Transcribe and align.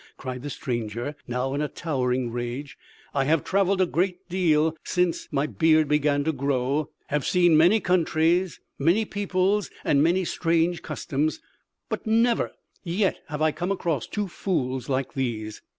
cried 0.17 0.41
the 0.41 0.49
stranger, 0.49 1.13
now 1.27 1.53
in 1.53 1.69
towering 1.75 2.31
rage. 2.31 2.75
"I 3.13 3.25
have 3.25 3.43
traveled 3.43 3.81
a 3.81 4.13
deal 4.29 4.75
since 4.83 5.27
my 5.29 5.45
beard 5.45 5.87
began 5.87 6.23
to 6.23 6.31
grow, 6.33 6.89
have 7.09 7.23
seen 7.23 7.55
many 7.55 7.79
countries, 7.79 8.59
many 8.79 9.05
peoples 9.05 9.69
and 9.83 10.01
many 10.01 10.25
strange 10.25 10.81
customs, 10.81 11.39
but 11.87 12.07
never 12.07 12.51
yet 12.83 13.17
have 13.27 13.43
I 13.43 13.51
come 13.51 13.71
across 13.71 14.07
two 14.07 14.27
fools 14.27 14.89
like 14.89 15.13
these!" 15.13 15.61